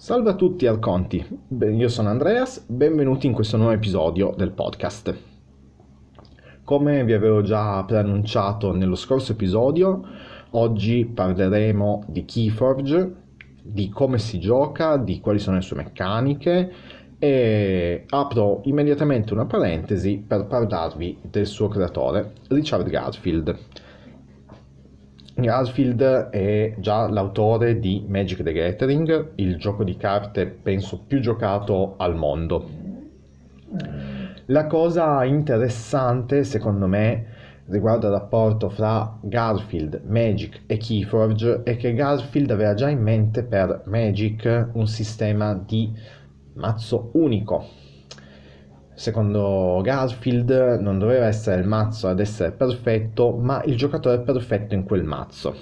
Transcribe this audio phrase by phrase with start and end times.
[0.00, 1.22] Salve a tutti Arconti,
[1.58, 5.14] io sono Andreas, benvenuti in questo nuovo episodio del podcast.
[6.64, 10.02] Come vi avevo già preannunciato nello scorso episodio,
[10.52, 13.14] oggi parleremo di Keyforge,
[13.62, 16.72] di come si gioca, di quali sono le sue meccaniche
[17.18, 23.54] e apro immediatamente una parentesi per parlarvi del suo creatore, Richard Garfield.
[25.40, 31.94] Garfield è già l'autore di Magic the Gathering, il gioco di carte penso più giocato
[31.96, 32.68] al mondo.
[34.46, 37.26] La cosa interessante secondo me
[37.66, 43.42] riguardo al rapporto fra Garfield, Magic e Keyforge è che Garfield aveva già in mente
[43.42, 45.92] per Magic un sistema di
[46.54, 47.88] mazzo unico
[48.94, 54.84] Secondo Garfield non doveva essere il mazzo ad essere perfetto, ma il giocatore perfetto in
[54.84, 55.54] quel mazzo.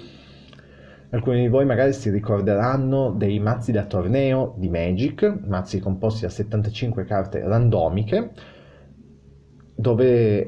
[1.11, 6.29] Alcuni di voi magari si ricorderanno dei mazzi da torneo di Magic, mazzi composti da
[6.29, 8.31] 75 carte randomiche,
[9.73, 10.39] dove,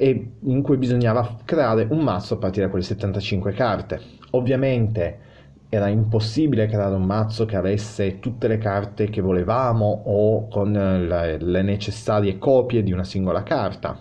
[0.42, 4.02] in cui bisognava creare un mazzo a partire da quelle 75 carte.
[4.32, 5.30] Ovviamente
[5.74, 11.38] era impossibile creare un mazzo che avesse tutte le carte che volevamo o con le,
[11.38, 13.98] le necessarie copie di una singola carta.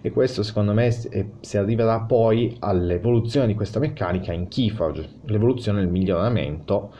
[0.00, 5.82] E questo secondo me si arriverà poi all'evoluzione di questa meccanica in Keyforge, l'evoluzione e
[5.82, 6.94] il miglioramento.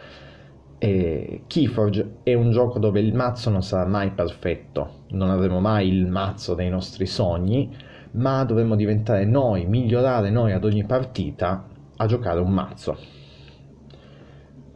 [0.77, 5.89] E Keyforge è un gioco dove il mazzo non sarà mai perfetto, non avremo mai
[5.89, 7.75] il mazzo dei nostri sogni,
[8.11, 13.17] ma dovremo diventare noi, migliorare noi ad ogni partita a giocare un mazzo.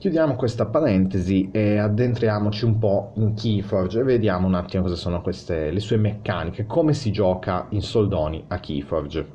[0.03, 5.23] Chiudiamo questa parentesi e addentriamoci un po' in Keyforge e vediamo un attimo cosa sono
[5.23, 9.29] queste, le sue meccaniche, come si gioca in soldoni a Keyforge.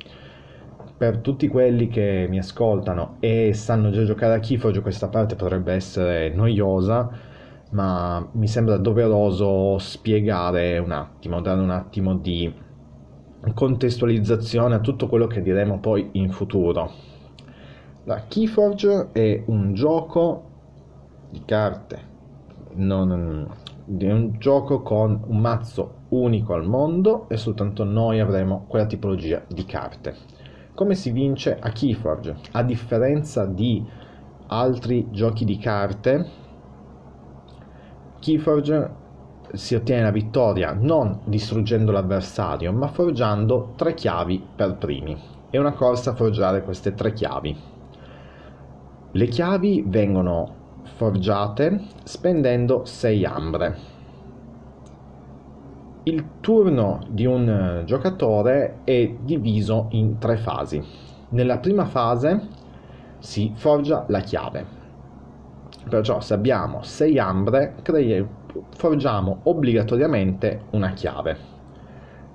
[0.94, 5.72] Per tutti quelli che mi ascoltano e sanno già giocare a Keyforge questa parte potrebbe
[5.72, 7.08] essere noiosa,
[7.70, 12.52] ma mi sembra doveroso spiegare un attimo, dare un attimo di
[13.54, 16.92] contestualizzazione a tutto quello che diremo poi in futuro.
[18.04, 20.47] La Keyforge è un gioco
[21.30, 22.16] di carte
[22.74, 23.48] non,
[23.84, 29.42] di un gioco con un mazzo unico al mondo e soltanto noi avremo quella tipologia
[29.46, 30.14] di carte.
[30.74, 32.36] Come si vince a Keyforge?
[32.52, 33.84] A differenza di
[34.46, 36.26] altri giochi di carte,
[38.20, 39.06] Keyforge
[39.52, 45.16] si ottiene la vittoria non distruggendo l'avversario, ma forgiando tre chiavi per primi.
[45.50, 47.56] È una corsa a forgiare queste tre chiavi.
[49.10, 50.57] Le chiavi vengono
[50.96, 53.76] forgiate spendendo 6 ambre.
[56.04, 60.82] Il turno di un giocatore è diviso in tre fasi.
[61.30, 62.48] Nella prima fase
[63.18, 64.64] si forgia la chiave.
[65.88, 67.74] Perciò se abbiamo 6 ambre,
[68.70, 71.36] forgiamo obbligatoriamente una chiave.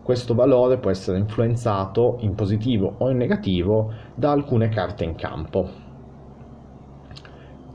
[0.04, 5.83] Questo valore può essere influenzato in positivo o in negativo da alcune carte in campo.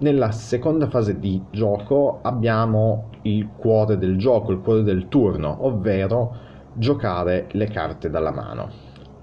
[0.00, 6.36] Nella seconda fase di gioco abbiamo il cuore del gioco, il cuore del turno, ovvero
[6.74, 8.70] giocare le carte dalla mano.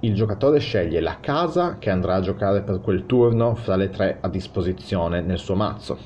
[0.01, 4.17] Il giocatore sceglie la casa che andrà a giocare per quel turno fra le tre
[4.19, 5.97] a disposizione nel suo mazzo.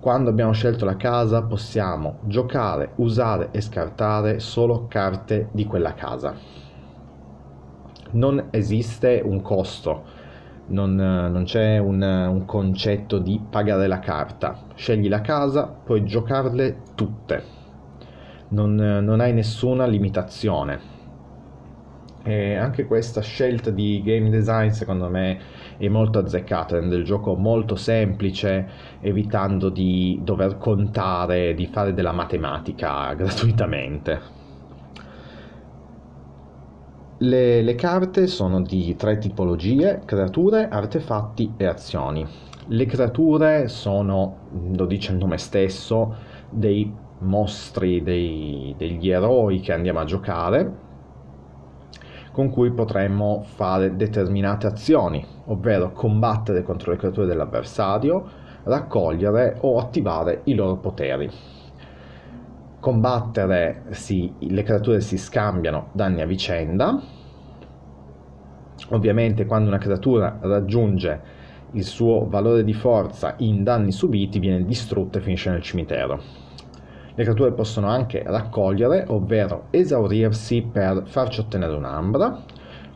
[0.00, 6.34] Quando abbiamo scelto la casa possiamo giocare, usare e scartare solo carte di quella casa.
[8.10, 10.15] Non esiste un costo
[10.68, 14.58] non, non c'è un, un, concetto di pagare la carta.
[14.74, 17.42] Scegli la casa, puoi giocarle tutte.
[18.48, 20.94] Non, non hai nessuna limitazione.
[22.22, 25.38] E anche questa scelta di game design secondo me
[25.76, 28.66] è molto azzeccata, rende il gioco molto semplice,
[29.00, 34.35] evitando di dover contare, di fare della matematica gratuitamente.
[37.18, 42.26] Le, le, carte sono di tre tipologie, creature, artefatti e azioni.
[42.66, 44.36] Le creature sono,
[44.76, 46.14] lo dice il nome stesso,
[46.50, 50.76] dei mostri, dei, degli eroi che andiamo a giocare,
[52.32, 58.28] con cui potremmo fare determinate azioni, ovvero combattere contro le creature dell'avversario,
[58.64, 61.30] raccogliere o attivare i loro poteri
[62.80, 67.00] combattere si, le creature si scambiano danni a vicenda.
[68.90, 71.20] Ovviamente quando una creatura raggiunge
[71.72, 76.20] il suo valore di forza in danni subiti viene distrutta e finisce nel cimitero.
[77.14, 82.42] Le creature possono anche raccogliere, ovvero esaurirsi per farci ottenere un'ambra,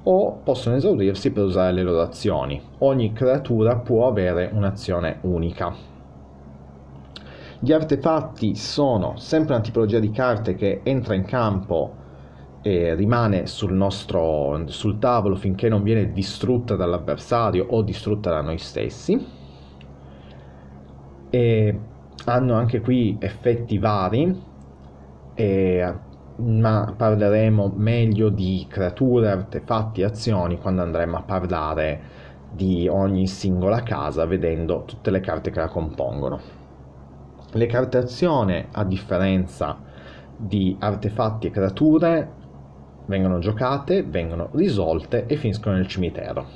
[0.03, 2.61] o possono esaurirsi per usare le loro azioni.
[2.79, 5.75] Ogni creatura può avere un'azione unica.
[7.63, 11.95] Gli artefatti sono sempre una tipologia di carte che entra in campo
[12.63, 18.57] e rimane sul nostro sul tavolo finché non viene distrutta dall'avversario o distrutta da noi
[18.57, 19.27] stessi.
[21.29, 21.81] E
[22.25, 24.43] hanno anche qui effetti vari,
[25.35, 25.95] e,
[26.37, 32.01] ma parleremo meglio di creature, artefatti azioni quando andremo a parlare
[32.51, 36.61] di ogni singola casa vedendo tutte le carte che la compongono.
[37.53, 39.77] Le carte azione, a differenza
[40.37, 42.33] di artefatti e creature,
[43.07, 46.47] vengono giocate, vengono risolte e finiscono nel cimitero.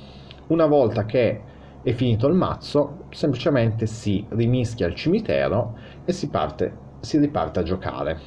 [0.46, 1.41] Una volta che
[1.82, 7.64] è finito il mazzo, semplicemente si rimischia il cimitero e si, parte, si riparte a
[7.64, 8.20] giocare.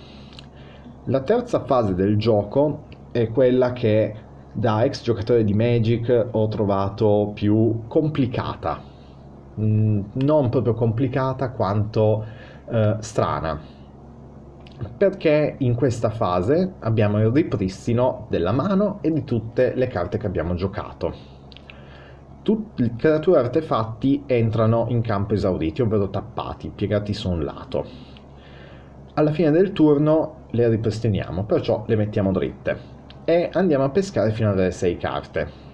[1.05, 4.13] La terza fase del gioco è quella che
[4.51, 8.81] da ex giocatore di Magic ho trovato più complicata.
[9.59, 12.25] Mm, non proprio complicata quanto
[12.69, 13.75] eh, strana
[14.97, 20.27] perché in questa fase abbiamo il ripristino della mano e di tutte le carte che
[20.27, 21.35] abbiamo giocato.
[22.43, 27.85] Tutte le creature artefatti entrano in campo esauriti, ovvero tappati, piegati su un lato.
[29.15, 34.51] Alla fine del turno le ripristiniamo, perciò le mettiamo dritte e andiamo a pescare fino
[34.51, 35.65] alle 6 carte.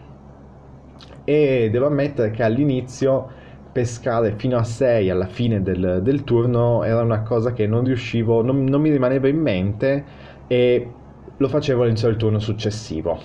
[1.25, 3.41] E devo ammettere che all'inizio
[3.73, 8.43] pescare fino a 6 alla fine del, del, turno era una cosa che non riuscivo,
[8.43, 10.05] non, non mi rimaneva in mente
[10.45, 10.91] e
[11.35, 13.19] lo facevo all'inizio del turno successivo.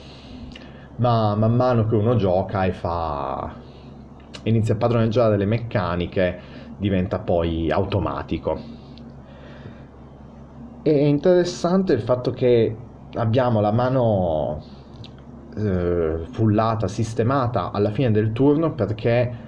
[0.96, 3.54] Ma man mano che uno gioca e fa
[4.44, 6.40] inizia a padroneggiare le meccaniche,
[6.78, 8.58] diventa poi automatico.
[10.82, 12.74] È interessante il fatto che
[13.14, 14.62] abbiamo la mano
[15.56, 19.46] eh, fullata, sistemata alla fine del turno perché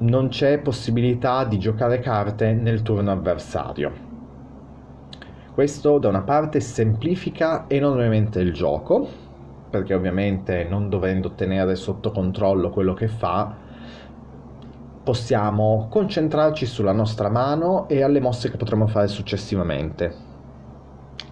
[0.00, 4.08] non c'è possibilità di giocare carte nel turno avversario.
[5.52, 9.08] Questo da una parte semplifica enormemente il gioco,
[9.68, 13.54] perché ovviamente non dovendo tenere sotto controllo quello che fa,
[15.02, 20.28] possiamo concentrarci sulla nostra mano e alle mosse che potremo fare successivamente.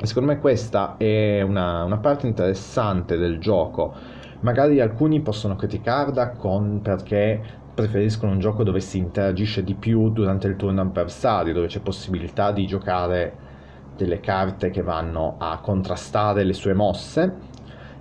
[0.02, 3.94] Secondo me questa è una, una parte interessante del gioco.
[4.40, 10.48] Magari alcuni possono criticarla con, perché preferiscono un gioco dove si interagisce di più durante
[10.48, 13.46] il turno avversario, dove c'è possibilità di giocare
[13.96, 17.32] delle carte che vanno a contrastare le sue mosse.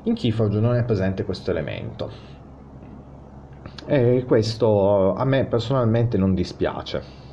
[0.03, 2.09] In Keyforge non è presente questo elemento.
[3.85, 7.25] E questo a me personalmente non dispiace.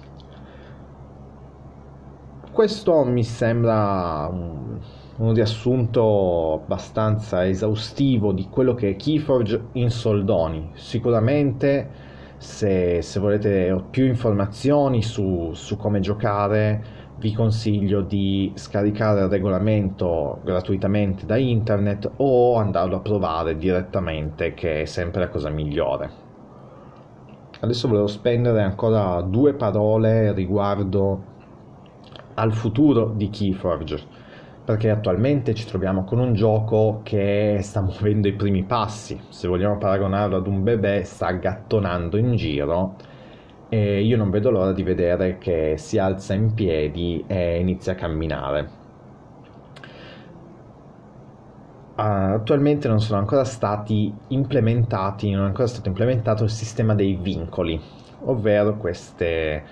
[2.52, 4.78] Questo mi sembra un,
[5.16, 10.72] un riassunto abbastanza esaustivo di quello che è Keyforge in soldoni.
[10.74, 12.12] Sicuramente
[12.44, 20.40] se, se volete più informazioni su, su come giocare vi consiglio di scaricare il regolamento
[20.44, 26.22] gratuitamente da internet o andarlo a provare direttamente che è sempre la cosa migliore.
[27.60, 31.32] Adesso volevo spendere ancora due parole riguardo
[32.34, 34.23] al futuro di Keyforge
[34.64, 39.76] perché attualmente ci troviamo con un gioco che sta muovendo i primi passi, se vogliamo
[39.78, 42.96] paragonarlo ad un bebè sta gattonando in giro
[43.68, 47.96] e io non vedo l'ora di vedere che si alza in piedi e inizia a
[47.96, 48.82] camminare.
[51.96, 57.80] attualmente non sono ancora stati implementati, non è ancora stato implementato il sistema dei vincoli,
[58.24, 59.62] ovvero queste,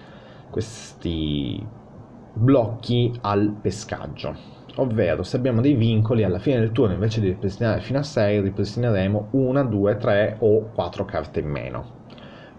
[0.51, 1.65] questi
[2.35, 7.81] blocchi al pescaggio ovvero se abbiamo dei vincoli alla fine del turno invece di ripristinare
[7.81, 12.01] fino a 6 ripristineremo 1, 2, 3 o 4 carte in meno.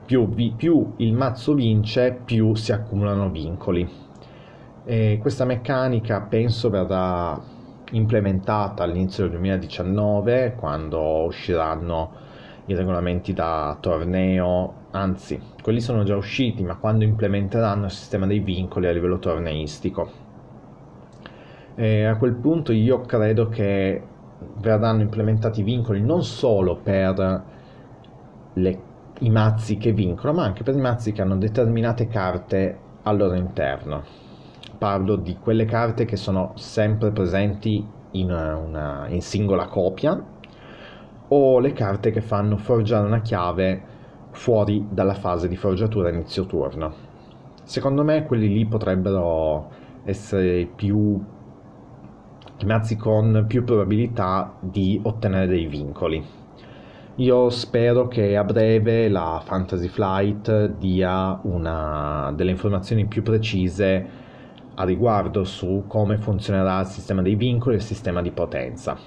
[0.05, 3.89] Più, vi, più il mazzo vince, più si accumulano vincoli.
[4.85, 7.41] E questa meccanica penso verrà
[7.91, 12.21] implementata all'inizio del 2019 quando usciranno
[12.65, 18.39] i regolamenti da torneo, anzi quelli sono già usciti ma quando implementeranno il sistema dei
[18.39, 20.23] vincoli a livello torneistico
[21.75, 24.01] e a quel punto io credo che
[24.57, 27.43] verranno implementati vincoli non solo per
[28.53, 28.79] le,
[29.19, 33.35] i mazzi che vincono, ma anche per i mazzi che hanno determinate carte al loro
[33.35, 34.03] interno.
[34.77, 40.21] Parlo di quelle carte che sono sempre presenti in, una, in singola copia
[41.29, 43.91] o le carte che fanno forgiare una chiave
[44.31, 47.11] fuori dalla fase di forgiatura inizio turno.
[47.63, 49.69] Secondo me quelli lì potrebbero
[50.03, 51.21] essere più
[52.65, 56.23] mazzi con più probabilità di ottenere dei vincoli.
[57.17, 64.21] Io spero che a breve la Fantasy Flight dia una, delle informazioni più precise
[64.75, 68.97] a riguardo su come funzionerà il sistema dei vincoli e il sistema di potenza.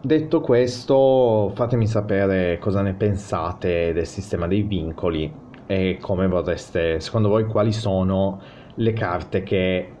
[0.00, 5.32] Detto questo, fatemi sapere cosa ne pensate del sistema dei vincoli
[5.66, 8.40] e come vorreste, secondo voi, quali sono
[8.74, 9.95] le carte che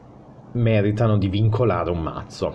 [0.52, 2.54] meritano di vincolare un mazzo.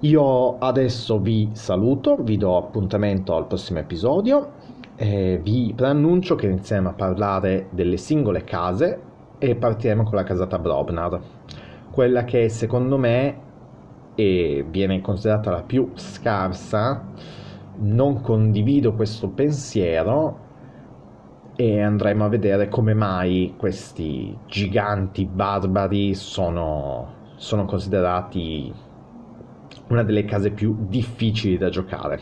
[0.00, 4.62] Io adesso vi saluto, vi do appuntamento al prossimo episodio,
[4.96, 9.00] e vi preannuncio che inizieremo a parlare delle singole case
[9.38, 11.20] e partiremo con la casata Brobnar,
[11.90, 13.40] quella che secondo me
[14.14, 17.06] e viene considerata la più scarsa,
[17.76, 20.38] non condivido questo pensiero
[21.56, 28.72] e andremo a vedere come mai questi giganti barbari sono, sono considerati
[29.88, 32.20] una delle case più difficili da giocare.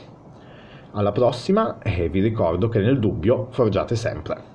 [0.93, 4.52] Alla prossima e vi ricordo che nel dubbio forgiate sempre.